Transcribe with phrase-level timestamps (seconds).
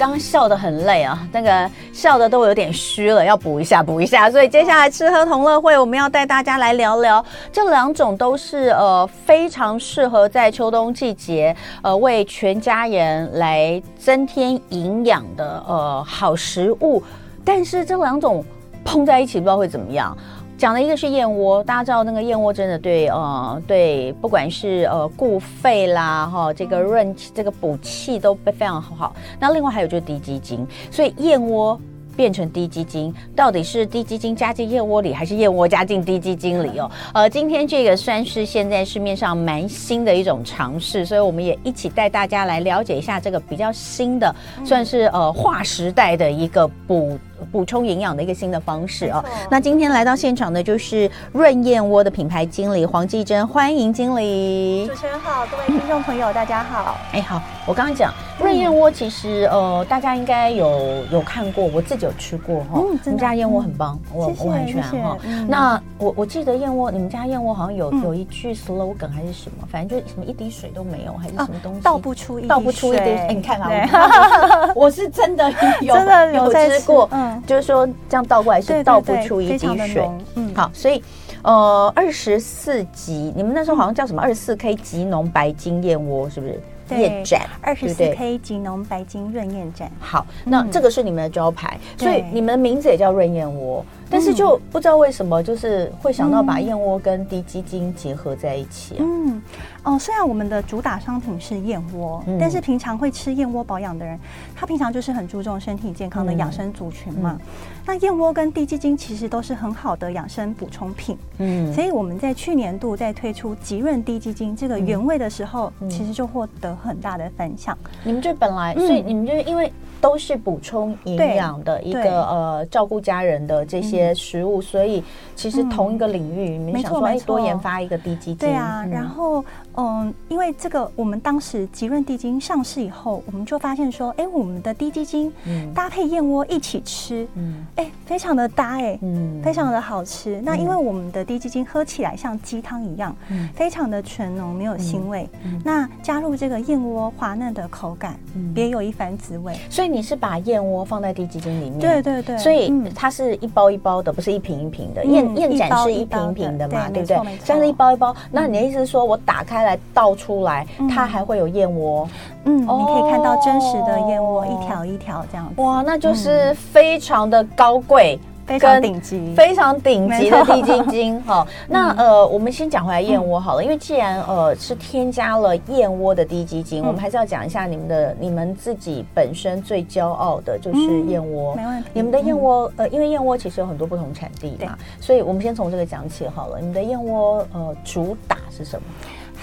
[0.00, 4.30] 刚刚笑得很累啊，那个笑得都有点虚了，要补一下，补一下。
[4.30, 17.02] 所以接下来吃喝同乐会，我们要带大家来聊聊这两种都是呃非常适合在秋冬季节呃为全家人来增添营养的呃好食物，
[17.44, 18.42] 但是这两种
[18.82, 20.16] 碰在一起不知道会怎么样。
[20.60, 29.16] 讲的一个是燕窝，大家知道那个燕窝真的对呃对，不管是呃固肺啦哈，这个润这个补气都非常好。
[29.38, 31.80] 那另外还有就是低基精，所以燕窝
[32.14, 36.90] 变成低基精，到底是低基精加进燕窝里，还是燕窝加进低基精里哦？
[37.14, 47.18] 呃，今天这个算是现在市面上蛮新的一种尝试，所以我们也一起带大家来了解一下这个比较新的，算是呃划时代的一个补。
[47.50, 49.24] 补充营养的一个新的方式哦。
[49.50, 54.86] 那今天来到现场的就是润燕窝的品牌经理黄继珍，欢迎经理。
[54.86, 56.96] 主持人好，各位听众朋友大家好。
[57.12, 62.66] 哎，好，我刚刚讲润燕窝，其实呃，大家应该有有看过，我自己有吃过哈。
[62.74, 65.16] 嗯，你们家燕窝很棒，我我很喜欢哈。
[65.48, 73.02] 那我我记得燕窝，你们家燕窝好像有有一句 slogan 还是什么，反正就是什么一滴水都没有，还是什么东西，倒不出一倒不出一滴。
[73.02, 77.42] 哎，你看啊， 我是真的有 真的有吃过，嗯。
[77.46, 80.08] 就是说，这样倒过来是倒不出一滴水。
[80.34, 81.02] 嗯，好，所以，
[81.42, 84.20] 呃，二十四级，你们那时候好像叫什么？
[84.20, 86.60] 二十四 K 极浓白金燕窝是不是？
[86.90, 89.88] 燕盏，二十四 K 极浓白金润燕盏。
[90.00, 93.84] 好，那这个是你们的招牌，所以你们的名字也叫润燕窝。
[94.10, 98.98] 但是就不知道为什么，就是会想到把燕窝跟低基金结合在一起啊。
[99.00, 99.40] 嗯，
[99.84, 104.18] 哦，虽然我们的主打商品是燕窝，嗯、但是平常会吃燕窝保养的人，
[104.56, 107.38] 他平常就是很注重身体健康的养生族群嘛。
[107.86, 111.16] 那燕窝跟低基金其实都是很好的养生补充品。
[111.38, 117.78] 嗯，所以我们在去年度在推出极润低基金这个原味的时候，嗯、其实就获得很大的反响。
[118.02, 119.72] 你们这本来，所以你们就是因为。
[120.02, 125.02] 都是补充营养的一个呃，照顾家人的这些食物，所以
[125.34, 128.36] 其实同一个领域，你们想说哎，多研发一个低基金。
[128.36, 129.44] 对啊，然后
[129.76, 135.30] 嗯，因为这个我们当时吉润滴鸡精上市以后，我们就发现说，哎，我们的低鸡精
[135.74, 140.40] 搭配燕窝一起吃，嗯，哎，非常的搭哎，嗯，非常的好吃。
[140.42, 143.14] 那因为我们的低鸡精喝起来像鸡汤一样，
[143.54, 145.28] 非常的醇浓，没有腥味。
[145.62, 148.18] 那加入这个燕窝滑嫩的口感，
[148.54, 149.54] 别有一番滋味。
[149.68, 149.90] 所以。
[149.90, 155.04] 你是把燕窝放在低鸡精里面，对对对，所以它是一包一包的，不是一瓶一瓶的。
[155.04, 157.38] 燕燕盏是一瓶一瓶的嘛，对不对？
[157.44, 158.14] 像是一包一包。
[158.30, 162.08] 那你的意思是说我打开来倒出来，它还会有燕窝？
[162.44, 165.60] 嗯，你可以看到真实的燕窝，一条一条这样子。
[165.60, 168.18] 哇，那就是非常的高贵。
[168.46, 171.46] 非常顶级，非常顶级的滴鸡精哈。
[171.68, 181.54] 那呃，我们先讲回来燕窝好了，因为既然呃是添加了燕窝的低基精，我们还是要讲一下你们的你们自己本身最骄傲的就是燕窝。
[181.54, 181.90] 没问题。
[181.92, 186.58] 你们的燕窝呃，因为燕窝其实有很多不同产地嘛，所以我们先从这个讲起好了。
[186.58, 188.82] 你们的燕窝呃主打是什么？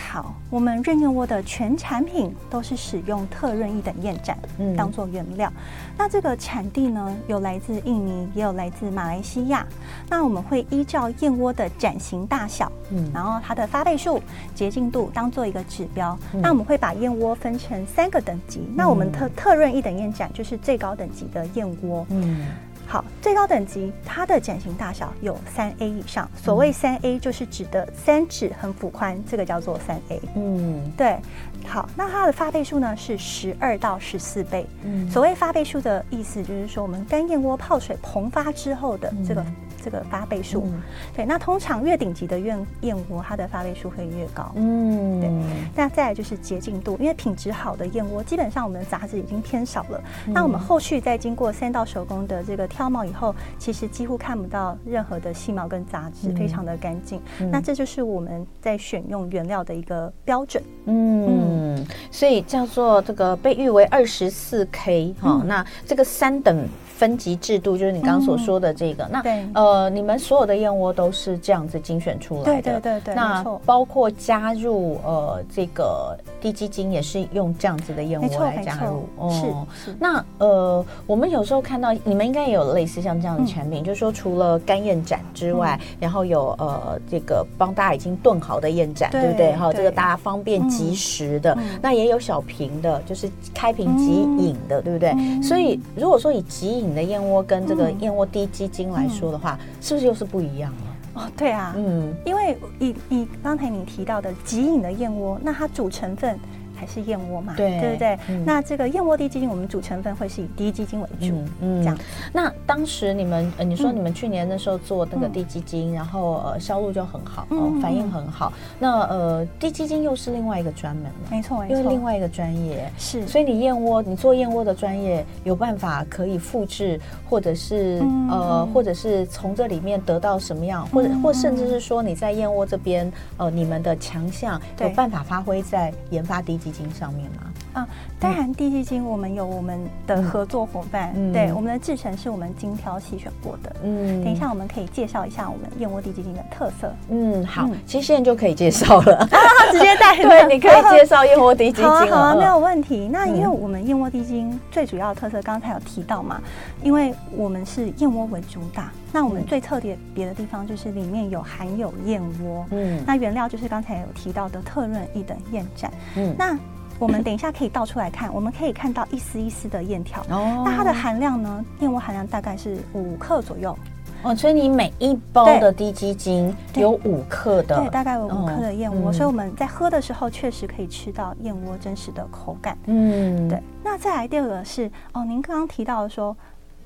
[0.10, 5.52] 好，我们润燕窝的全产品都是使用特润一等燕盏，嗯，当做原料。
[5.98, 9.68] 那这个产地呢，有来自印尼，也有来自马来西亚。
[10.10, 14.22] 那我们会依照燕窝的盏型大小，嗯，然后它的发倍数、
[14.56, 16.18] 洁净度当做一个指标。
[16.34, 18.62] 嗯、那我们会把燕窝分成三个等级。
[18.62, 22.46] 嗯、那我们特特润一等燕盏就是最高等级的燕窝，嗯。
[22.88, 26.30] 好，最高等级它的茧型大小有三 A 以上。
[26.42, 30.22] 所谓三 A 就是指的三指横幅宽，这个叫做三 A。
[30.36, 31.18] 嗯，对。
[31.66, 34.66] 好，那它的发倍数呢是十二到十四倍。
[34.84, 39.46] 嗯，所谓发倍数的意思就是说，我们干燕窝泡水膨发之后的这个。
[39.88, 40.82] 这个发倍数，嗯、
[41.16, 44.52] 对，那通常越顶级的燕燕窝，它的发倍数会越高。
[44.56, 45.32] 嗯，对。
[45.74, 50.04] 那再来就是洁净度，因为品质好的燕窝，基本上我们的杂质已经偏少了。
[50.28, 57.22] 嗯、那我们后续再经过三道手工的这个挑毛以后，其实几乎看不到任何的细毛跟杂质，嗯、非常的干净。
[57.40, 60.62] 嗯、那这就是我们在选用原料的一个标准。
[60.84, 65.42] 嗯，嗯，所以叫做这个被誉为二十四 K 哈。
[65.46, 66.68] 那这个三等。
[66.98, 69.46] 分级制度就是你刚刚所说的这个，嗯、那对。
[69.54, 79.92] 呃，你们所有的燕窝都是这样子精选出来的，对对对对，那包括加入呃这个低基金也是用这样子的燕窝来加入，哦，是。
[79.92, 79.98] 是。
[80.00, 89.54] 那呃，我们有时候看到你们应该也有类似像这样的产品，嗯、就是说除了干燕盏之外，嗯、然后有呃这个帮大家已经炖好的燕盏，对，对不对？
[89.54, 94.06] 哈，这个大家方便即时的，嗯、那也有小瓶的，就是开瓶即
[94.44, 95.12] 饮的，嗯、对不对？
[95.12, 101.22] 嗯、所以如果说以即饮你的燕窝跟这个燕窝低基金来说的话，嗯、是不是又是不一样了？
[101.22, 106.40] 哦，对啊，嗯，因为以以刚才你提到的极饮的燕窝，那它主成分
[106.78, 107.54] 还是燕窝嘛？
[107.58, 108.20] 对，对不对？
[108.30, 111.98] 嗯、那这个燕窝低基金，我们主成分会是以低基金为主，嗯，这样。
[112.32, 118.54] 那当时你们，呃，你说你们去年那时候做那个低基金，嗯、然后呃销路就很好，哦、呃，反应很好。
[118.78, 122.92] 那呃低基金又是另外一个专门的，没错，没错，又是另外一个专业。
[122.98, 137.54] 是，所以你燕窝，你做燕窝的专业有办法可以复制，或者是、嗯、呃，或者是从这里面得到什么样，或者或甚至是说你在燕窝这边，呃，你们的强项有办法发挥在研发滴基金上面吗？
[137.78, 137.88] 啊，
[138.20, 143.76] 当然，地基金我们有我们的合作伙伴，嗯、对，我们的制程是我们精挑细选过的。
[143.84, 146.92] 嗯，等一下我们可以介绍一下我们燕窝地基金的特色。
[147.10, 149.38] 嗯，好，嗯、其实现在就可以介绍了， 啊、
[149.72, 150.18] 直接带。
[150.18, 151.86] 对，你可以介绍燕窝地基金。
[151.86, 153.08] 好，好啊，没有问题。
[153.12, 156.42] 那因为我们燕窝地基金最主要的特色，刚才有提到嘛，
[156.82, 162.66] 因为我们是燕窝为主打，那我们最特别别的地方就是里面有含有燕窝。
[162.72, 165.92] 嗯，那原料就是刚才有提到的特润一等燕盏。
[166.16, 166.58] 嗯，那。
[167.00, 170.22] 我们等一下可以倒出来看，我们可以看到一丝一丝的燕条。
[170.30, 171.66] 哦，那它的含量呢？
[171.80, 173.78] 燕窝含量大概是五克左右。
[174.24, 179.10] 哦，所以你每一包的低基精有五克的，对，大概有五克的燕窝。
[179.10, 182.76] 哦嗯、所以我们在喝的时候确实可以吃到燕窝真实的口感。
[182.88, 183.62] 嗯，对。
[183.84, 186.36] 那再来第二个是哦，您刚刚提到的说，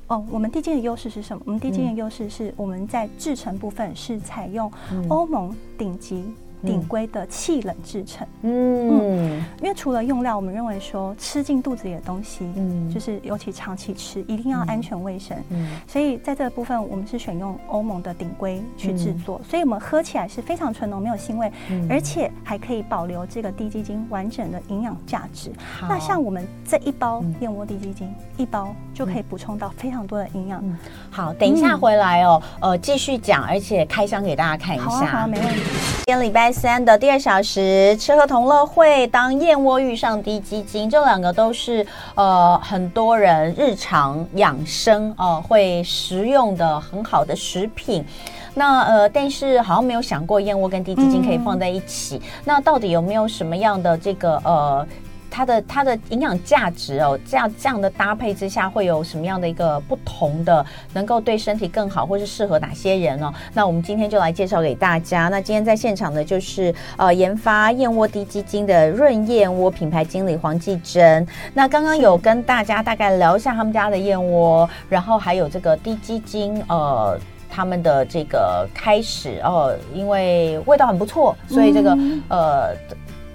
[0.08, 1.42] 哦，我们低筋的优势是什么？
[1.46, 4.70] 我们低筋的优势是我们在制成部分是采用
[5.08, 6.26] 欧盟顶级。
[6.64, 21.52] 顶规的气冷制成，嗯，因为除了用料，我们认为说吃进肚子里的东西，嗯，就是尤其长期吃，一定要安全卫生，嗯，所以在这个部分，我们是选用欧盟的顶规去制作，所以我们喝起来是非常纯浓，没有腥味，
[21.90, 25.52] 而且还可以保留这个低基金完整的营养价值。
[25.82, 30.64] 那像我们这一包燕窝低基金，一包就可以补充到非常多的营养。
[31.10, 34.86] 好，等一下回来哦，呃，继续讲，而且开箱给大家看一下。
[34.86, 35.62] 好啊，好啊，没问题。
[36.06, 39.08] 今天礼拜三的第二小时，吃喝同乐会。
[39.08, 48.06] 当燕窝遇上低基金，这两个都是呃很多人日常养生哦、呃、会食用的很好的食品。
[48.54, 52.22] 那呃，但是好像没有想过燕窝跟低基金可以放在一起。
[52.44, 54.86] 那到底有没有什么样的这个呃？
[55.32, 60.64] 它的它的营养价值哦，这样这样的搭配之下，会有什么样的一个不同的，
[60.94, 63.34] 能够对身体更好，或是适合哪些人哦？
[63.54, 65.30] 那我们今天就来介绍给大家。
[65.30, 71.26] 那今天在现场的就是呃研发燕窝低基金的润燕窝品牌经理黄继珍。
[71.54, 77.18] 那刚刚有跟大家大概聊一下他们家的燕窝，然后还有这个低基金呃
[77.50, 82.76] 他们的这个开始哦，因为味道很不错，所以这个、嗯、呃。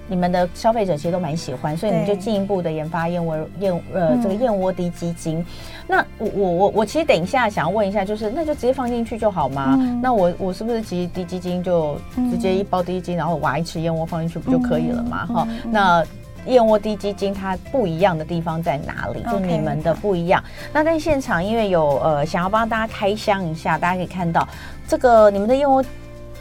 [0.07, 5.45] 你们的消费者其实都蛮喜欢，所以你们就进一步的研发燕窝燕呃这个燕窝滴鸡精。
[5.85, 9.75] 那我我我我其实等一下想要问一下，就是那就直接放进去就好吗？
[9.79, 11.97] 嗯、那我我是不是其实滴基金就
[12.31, 15.25] 直接一包滴鸡精，然后挖一匙燕窝放进去不就可以了吗？
[15.25, 16.05] 哈、嗯，那
[16.45, 19.21] 燕窝低基金它不一样的地方在哪里？
[19.29, 20.41] 就你们的不一样。
[20.71, 24.47] 那在现场因为有呃想要帮大家开箱一下，大家可以看到
[24.87, 25.83] 这个你们的燕窝。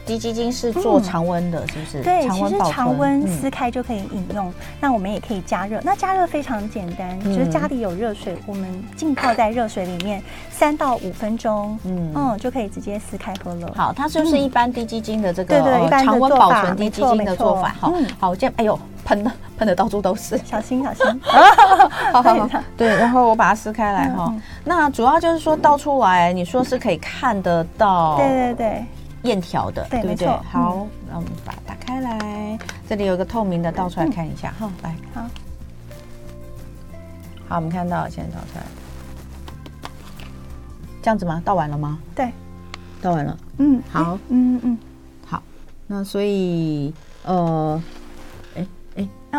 [0.07, 2.03] 滴鸡精是做常温的，是不是？
[2.03, 4.53] 对，其实常温撕开就可以饮用。
[4.81, 13.73] 那我们也可以加热，那加热非常简单，就是家里有热水，我们浸泡在热水里面三到五分钟，嗯嗯，就可以直接撕开喝了。
[13.75, 17.75] 好，它就是一般低基金的这个常温保存低基金的做法。
[17.81, 21.05] 好，好，我这样，哎呦，喷的喷的到处都是，小心小心。
[22.13, 24.33] 好好好，对，然后我把它撕开来哈。
[24.65, 28.85] 那主要就是说倒出来，你说是可以看得到，对对对。
[29.27, 30.29] 燕条的，对，对不对？
[30.51, 34.55] 好，那我们把它打开来，这里有一个透明的，倒出来看一下。
[34.59, 35.23] 哈，来，好，
[37.49, 38.65] 好，我们看到现在倒出来，
[41.03, 41.43] 这样子吗？
[41.45, 41.99] 倒完了吗？
[42.15, 42.31] 对，
[43.03, 43.37] 倒完了。
[43.59, 44.79] 嗯，好，嗯嗯，
[45.27, 45.43] 好，
[45.87, 47.83] 那所以，呃。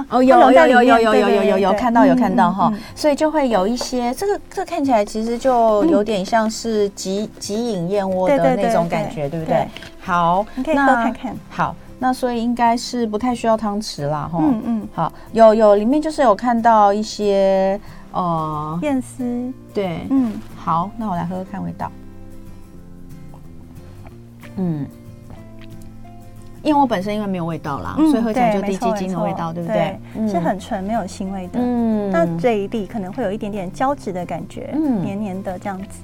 [0.10, 9.68] 哦，有有有有有有有有有看到有看到哈，所以就会有一些这个这看起来其实就有点像是即即饮燕窝的那种感觉，对不对？
[10.00, 11.36] 好，你可以喝看看。
[11.50, 14.40] 好，那所以应该是不太需要汤匙啦，哈。
[14.40, 14.88] 嗯嗯。
[14.94, 17.80] 好，有有里面就是有看到一些
[18.12, 20.40] 呃燕丝，对，嗯。
[20.56, 21.92] 好，那我来喝喝看味道。
[24.58, 24.86] 嗯。
[26.68, 30.00] 燕窝本身因为没有味道啦，嗯、所以喝起来就低鸡精的味道，对，对不对？
[30.16, 31.60] 对，是很纯，没有腥味的。
[31.60, 36.02] 嗯，那这一粒可能会有一点点胶质的感觉，嗯，黏黏的这样子。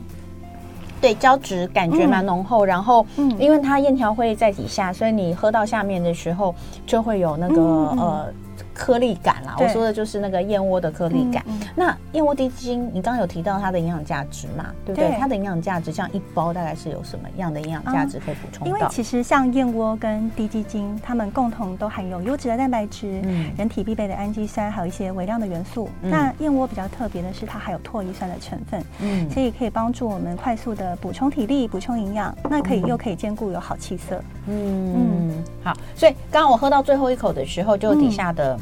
[1.02, 6.56] 对，胶质感觉蛮浓厚，嗯、然后，嗯，因为它燕条会在底下，所以你喝到下面的时候
[6.86, 8.26] 就会有那个、嗯、呃
[8.74, 9.56] 颗粒感啦。
[9.60, 11.44] 我说的就是那个燕窝的颗粒感。
[11.48, 14.68] 嗯嗯、那燕窝滴鸡精，你刚刚有提到它的营养价值嘛？
[14.86, 15.10] 对不对？
[15.10, 18.68] 对它的营养价值，像一包大概是有什么样的营养价值可以补充到？
[18.68, 25.90] 因为其实像燕窝跟滴鸡精，它们共同都含有优质的蛋白质、嗯、人体必备的氨基酸，还有一些微量的元素。
[26.02, 32.36] 嗯、那燕窝比较特别的是，它还有唾液酸的成分，嗯，所以可以帮助我们快速的补充体力、补充营养。
[32.50, 34.22] 那可以又可以兼顾有好气色。
[34.48, 35.74] 嗯嗯，好。
[35.96, 38.53] 所以刚刚我喝到最后一口的时候，就底下的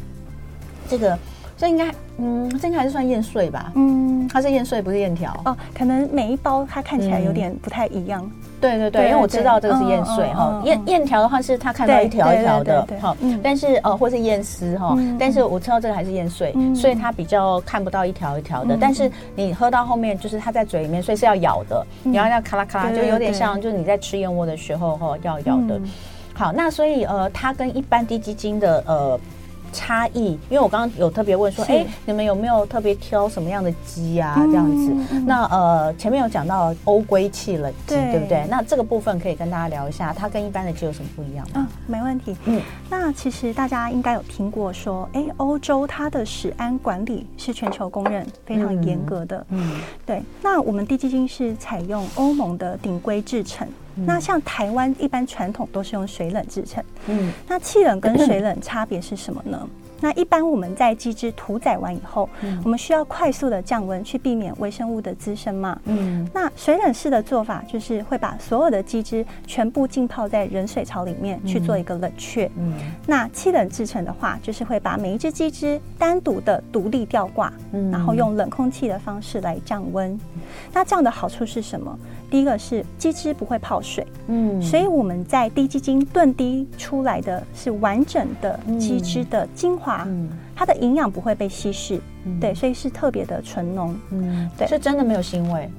[0.92, 1.18] 这个。
[1.58, 3.72] 这应该，嗯，这应该还是算燕碎吧？
[3.76, 5.56] 嗯，它是燕碎，不是燕条哦。
[5.78, 8.20] 可能每一包它看起来有点不太一样。
[8.24, 10.60] 嗯、对对对，因为我知道这个是燕碎哈。
[10.66, 18.76] 燕燕条的话是它看到一条一条的哈，但是呃，或是燕丝哈，但是我知道这个还是燕碎，嗯、所以它比较看不到一条一条的。
[18.76, 25.80] 嗯、但是你喝到后面，就是它在嘴里面，所以是要咬的，然后要咔啦咔啦，就有点像就是你在吃燕窝的时候哈要咬的。
[26.34, 29.20] 好，那所以呃，它跟一般低基金的呃。
[29.72, 34.36] 差异，因为我刚刚有特别问说，哎是，你们有没有特别挑什么样的鸡啊？
[34.38, 38.46] 这样子，嗯、那呃，前面有讲到欧规气冷鸡，对，对不对？
[38.50, 41.52] 那这个部分可以跟大家聊一下，它跟一般的鸡有什么不一样吗？
[41.56, 42.36] 嗯，没问题。
[42.46, 49.46] 嗯，那其实大家应该有听过说，哎，欧洲它的食安管理是全球公认非常严格的。
[49.50, 50.22] 嗯，嗯对。
[50.42, 53.44] 那我们滴鸡精是采用欧盟的顶规制
[53.96, 54.06] 程。
[54.06, 59.68] 那像台湾一般传统都是用水冷制成，嗯，那气冷跟水冷差别是什么呢？
[60.02, 65.80] 那一般我们在鸡汁屠宰完以后，嗯、我们需要快速的降温去避免微生物的滋生嘛。
[65.86, 72.50] 嗯，那水冷式的做法就是会把所有的鸡汁全部浸泡在冷水槽里面去做一个冷却。
[72.58, 72.74] 嗯，
[73.06, 80.20] 那气冷制成的话，就是会把每一只鸡汁单独的独立吊挂，嗯，然后用冷空气的方式来降温。
[80.74, 81.98] 那这样的好处是什么？
[82.30, 92.00] 第一个是鸡汁不会泡水，嗯，所以我们在低鸡精炖滴出来的是完整的鸡汁的精华，嗯，它的营养不会被稀释，
[92.40, 95.70] 对，所以是特别的纯浓，嗯，对，是真的没有腥味。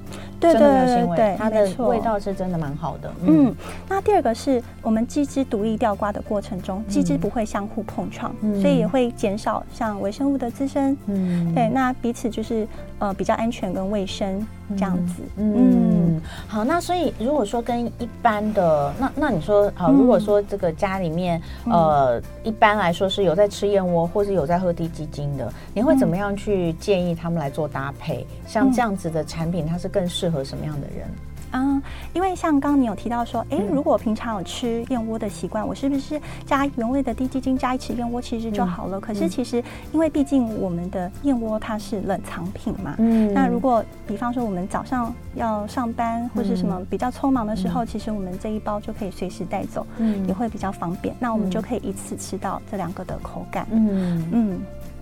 [0.43, 3.13] 对对对对，它的味道是真的蛮好的。
[3.25, 3.55] 嗯，
[3.89, 10.97] 那第二个是我们鸡汁独立吊挂的过程中，鸡汁不会相互碰撞，所以也会减少像微生物的滋生。
[11.07, 12.67] 嗯，对，那彼此就是
[12.99, 15.23] 呃比较安全跟卫生这样子。
[15.37, 28.27] 嗯，好，那所以如果说跟一般的那那你说好，如果说这个家里面呃一般来说是有在吃燕窝或是有在喝低基精的，你会怎么样去建议他们来做搭配？
[28.47, 31.07] 像这样子的产品，它是更适合和什么样的人？
[31.55, 31.83] 嗯，
[32.15, 38.99] 因为像刚刚你有提到说，哎，如果平常有吃燕窝的习惯，我是不是加原味的低鸡精加一匙燕窝其实就好了？
[38.99, 39.63] 可是其实，
[39.93, 51.15] 因为毕竟我们的燕窝它是冷藏品嘛，嗯，那如果比方说我们早上要上班或是什么比较匆忙的时候，其实我们这一包就可以随时带走，嗯，也会比较方便。
[51.21, 54.27] 那我们就可以一次吃到这两个的口感，嗯。
[54.33, 54.61] 嗯，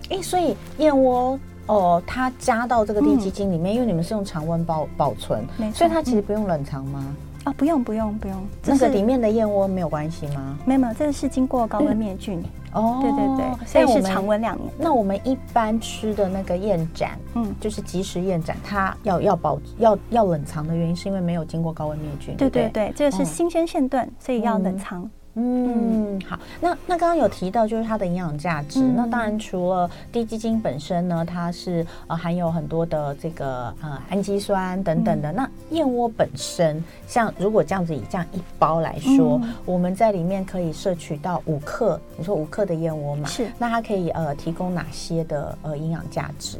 [0.09, 1.39] 哎，所以燕窝。
[1.67, 7.15] 哦，它加到这个地基精里面，嗯、因为你们是用常温保保存，所以它其实不用冷藏吗？
[7.43, 10.55] 啊、哦，不用不用不用，那个里面的燕窝没有关系吗？
[10.63, 12.43] 没有没有，这个是经过高温灭菌。
[12.73, 14.71] 哦，对对对，所以是常温两年。
[14.77, 22.35] 那我们一般吃的那个燕盏，嗯，就是即食燕盏，它要要保要要冷藏的原因，是因为没有经过高温灭菌。
[22.37, 25.09] 对对对，这个是新鲜现炖，所以要冷藏。
[25.35, 35.31] 嗯嗯，好，那那刚刚有提到就是它的营养价值，嗯、那当然除了低基金本身呢，它是呃含有很多的这个呃氨基酸等等的。
[35.31, 43.27] 嗯、那燕窝本身，像如果这样子以这样一包来说，嗯、我们在里面可以摄取到五克，你说五克的燕窝嘛？
[43.27, 46.57] 是，那它可以呃提供哪些的呃营养价值？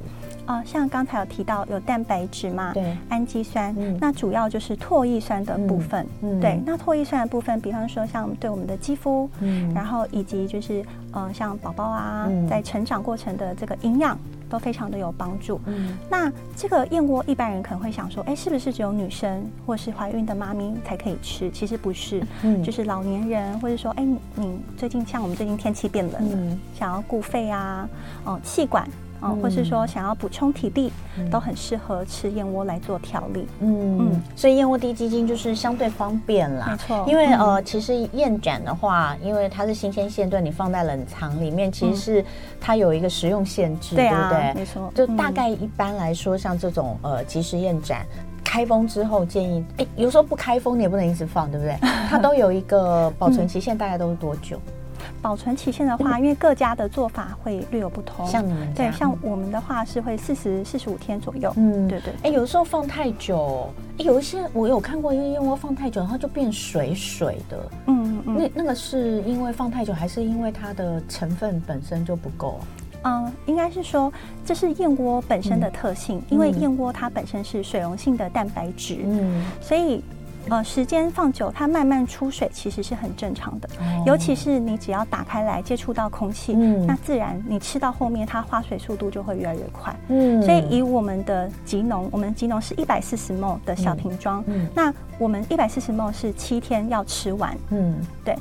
[0.52, 14.18] 哦，像刚才有提到有蛋白质嘛，对，氨基酸，嗯、那主要就是唾液酸的部分，嗯，对，那唾液酸的部分，比方说像对我们的肌肤，嗯，然后以及就是呃像宝宝啊，嗯、在成长过程的这个营养
[14.50, 15.60] 都非常的有帮助。
[15.66, 21.50] 嗯，那这个燕窝一般人可能会想说，哎，是不是只有女生或是怀孕的妈咪才可以吃？
[21.52, 24.06] 其实不是，嗯，就是老年人或者说，哎，
[24.36, 27.88] 你最近像我们最近天气变冷了，嗯、想要固肺啊，
[28.26, 28.86] 哦、呃，气管。
[29.22, 33.48] 哦，或是说想要补充体力，嗯、都很适合吃燕窝来做调理。
[33.60, 36.70] 嗯嗯，所以燕窝低基金就是相对方便啦。
[36.72, 42.26] 没错，因为、嗯、呃，其实燕盏的话，因为它是新鲜现炖，你放在冷藏里面，其实是
[42.60, 44.54] 它有一个食用限制，嗯、对不对？
[44.56, 48.06] 没错，就大概一般来说，像这种呃即食燕盏
[48.44, 51.78] 开封之后，建议哎，有时候不开封你也不能一直放，对不对？
[52.10, 54.58] 它都有一个保存期限，大概都是多久？
[54.68, 54.74] 嗯
[55.22, 58.26] 保存期限的话，因为各家的做法会略有不同。
[58.26, 61.54] 像你们对，像我们的话是会四十四十五天左右。
[61.56, 62.14] 嗯，对对。
[62.24, 67.70] 哎，有时候放太久，有一些我有看过，因为燕窝放太久，它就变水水的。
[67.88, 68.38] 嗯嗯。
[68.38, 72.60] 那那个是因为放太久，还是因为它的成分本身就不够？
[73.04, 74.12] 嗯，应该是说
[74.46, 80.04] 这是燕窝本身的特性，嗯、因为燕窝它本身是水溶性的蛋白质，嗯，所以。
[80.50, 83.70] 呃，时间放久，它慢慢出水其实是很正常的。
[83.80, 89.96] 哦、尤其是你只要打开来接触到空气，嗯、那自然你吃到后面，它化水速度就会越来越快。
[90.10, 97.56] 嗯，所以以我们的吉农，我们吉农是一百四十 ml 的小瓶装，嗯嗯、那我们一百四十 ml 是七天要吃完。
[97.70, 97.96] 嗯，
[98.26, 98.36] 对，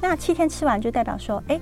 [0.00, 1.60] 那七天吃完就代表说，哎。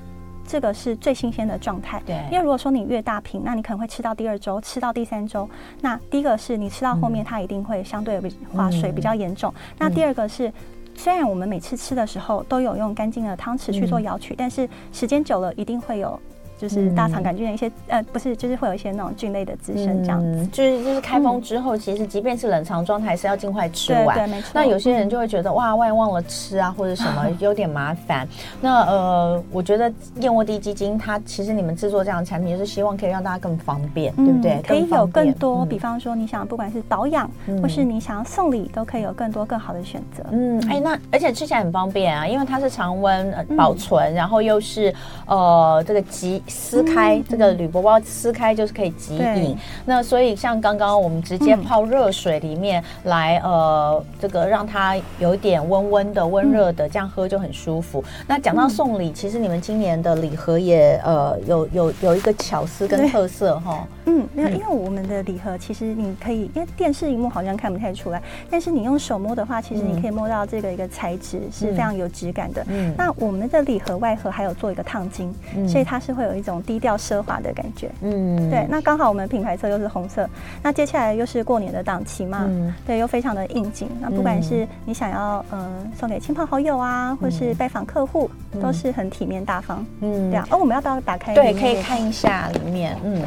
[0.48, 2.16] 这个是最新鲜的状态，对。
[2.32, 5.48] 因为如果说你越大瓶，那你可能会吃到第二周，吃到第三周。
[5.82, 9.52] 那第一个是你吃到后面，它一定会相对比化水比较严重。
[9.54, 10.50] 嗯、那第二个是，
[10.94, 16.18] 虽然我们每次吃的时候都有用干净的汤匙去做舀取，嗯、但是时间久了一定会有。
[16.58, 20.44] 就是大肠杆菌的一些呃，不是，就是会有一些那种菌类的滋生，这样子。
[20.48, 24.18] 就是就是开封之后，其实即便是冷藏状态，还是要尽快吃完。
[24.18, 24.50] 对，没错。
[24.52, 28.28] 那有些人就会觉得哇，万一忘了吃啊，或者什么 有点麻烦。
[28.60, 34.60] 那呃，我觉得燕窝低基金它其实你们制作这样的产品，就是希望可以让大家更方便，对不对？
[34.66, 37.30] 可以有更多，比方说你想不管是保养，
[37.62, 40.24] 或是你想要送礼，都可以有更多更好的选择。
[40.32, 44.92] 嗯，哎，那而且吃起来很方便啊，因为它是常温保存，然后又是
[45.26, 46.42] 呃这个急。
[46.48, 49.56] 撕开这个铝箔包，撕开就是可以即饮。
[49.84, 58.02] 那所以像刚刚我们直接泡热水里面来，嗯、呃，这个让它有一点温温的、温热的，这样喝就很舒服。
[58.06, 63.86] 嗯、那讲到送礼，其实你们今年的礼盒也呃有有有一个巧思跟特色哈。
[64.06, 72.64] 嗯，没有，因为我们的礼盒其实你可以，因为电视荧幕好像看不太出来，但是你用手摸的话，其实你可以摸到这个一个材质是非常有质感的。
[72.68, 77.90] 嗯，那我们的礼盒外盒还有做一个烫金，嗯、所以它是会有一种低调奢华的感觉。
[78.00, 78.66] 嗯，对。
[78.70, 80.28] 那刚好我们品牌色又是红色，
[80.62, 83.88] 那接下来又是过年的档期嘛，嗯、对，又非常的应景。
[84.00, 89.84] 那不管是你想要嗯、呃、送给亲朋好友啊，或是拜访客户，嗯、都是很体面大方。
[90.00, 90.46] 嗯，对啊。
[90.50, 91.34] 哦，我们要不要打开？
[91.34, 92.96] 对，可以看一下里面。
[93.04, 93.22] 嗯。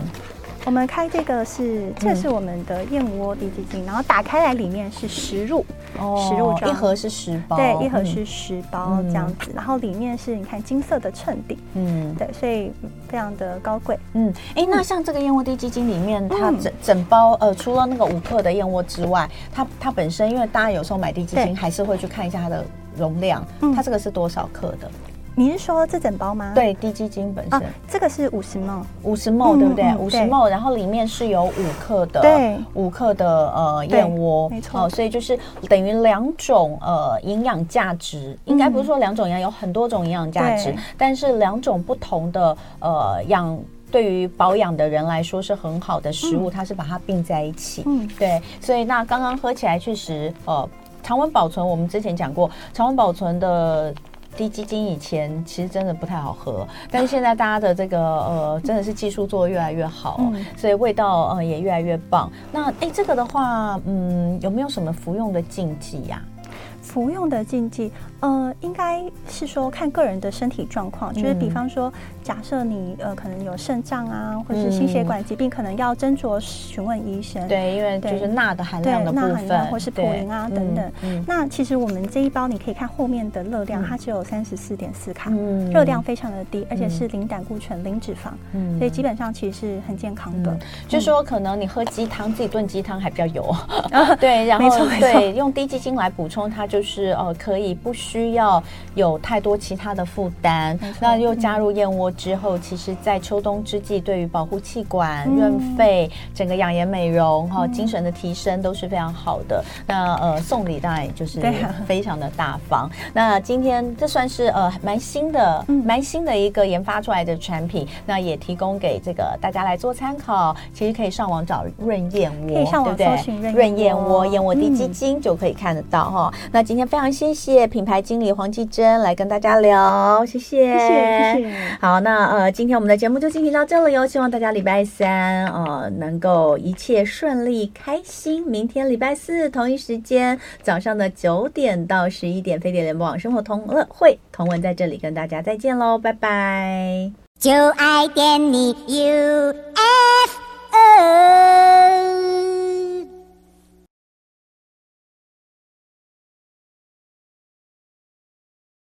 [0.63, 5.65] 我们开这个是，这是我们的燕窝滴鸡精，然后打开来里面是十入，
[5.95, 12.71] 十入装，一盒是十包，对，一盒是十包这样子，然后里面是你看金色的衬底，嗯，对，所以
[13.07, 22.63] 非常的高贵，嗯，哎，那像这个燕窝滴鸡精里面，它整整包呃，除了那个五克的燕窝之外，它它本身，因为大家有时候买滴鸡精还是会去看一下它的
[22.95, 23.43] 容量，
[23.75, 24.91] 它这个是多少克的？
[25.33, 26.51] 你是说这整包吗？
[26.53, 29.96] 对，低基金本身，啊、这个是五十 ml，五十 ml 对不对？
[29.96, 35.39] 五十 ml，然后里面是有五克的，对，五克的呃燕窝，没错、哦，所以就是
[35.70, 43.57] 等于两种呃营养价值，应该不是说两种营养，有很多种营养价值，但是两种不同的呃养
[43.89, 50.70] 对于保养的人来说是很好的食物，嗯、它是把它并在一起，嗯，对，所以那刚刚喝起来确实呃
[51.01, 53.94] 常温保存，我们之前讲过常温保存的。
[54.35, 62.31] 滴鸡精以前其实真的不太好喝，但是现在大家的这个呃真的是技术做得越来越好，嗯、所以味道呃也越来越棒。
[62.51, 66.40] 那哎、欸，这个的话，嗯，有没有什么服用的禁忌呀、啊？
[66.81, 71.91] 服用的禁忌，呃，应该是说看个人的身体状况，就是比方说，
[72.24, 77.48] 假设你呃可能有肾脏啊，或者是心血管疾病，可能要斟酌询问医生。
[77.48, 80.91] 对，因为就是钠的含量的部分，或是普林啊等等。
[81.27, 85.31] 那其实我们这一包你可以看后面的热量，它只有三十四点四卡，
[85.72, 88.31] 热量非常的低，而且是零胆固醇、零脂肪，
[88.79, 90.57] 所以基本上其实是很健康的。
[90.87, 93.55] 就是说可能你喝鸡汤，自己炖鸡汤还比较油。
[94.20, 96.67] 对，然后对，用低鸡精来补充它。
[96.72, 98.64] 就是呃，可以不需要
[98.96, 100.79] 有太多其他的负担。
[101.01, 109.62] 那又加入燕窝之后，嗯、其实，在秋冬之际，对于保护气管、润、嗯、肺、整个养颜美容哈、嗯、精神的提升都是非常好的。
[109.86, 111.42] 那呃，送礼当然也就是
[111.86, 112.84] 非常的大方。
[112.84, 120.55] 啊、那今天这算是呃蛮新的、嗯、蛮新的一个研发出来的产品，那也提供给这个大家来做参考。
[120.74, 126.34] 其实可以上网找润燕窝，可以上网搜寻润燕窝、燕窝滴鸡精就可以看得到哈。
[126.34, 131.51] 嗯、那今天非常谢谢品牌经理黄继珍来跟大家聊，谢谢，谢谢。
[131.79, 138.45] 好，那呃，今天我们的节目就进行到这里哟，希望大家礼拜三呃能够一切顺利开心。
[138.45, 147.11] 明天礼拜四同一时间早上的九点到十一点，飞碟联播网生活同乐会同文在这里跟大家再见喽，拜拜。
[147.39, 149.63] 就爱点你 UFO